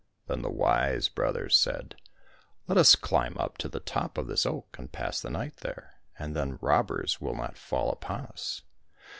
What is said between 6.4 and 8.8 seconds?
robbers will not fall upon us."